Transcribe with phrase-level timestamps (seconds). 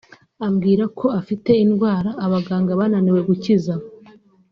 [0.47, 3.73] Ambwira ko afite indwara abaganga bananiwe gukiza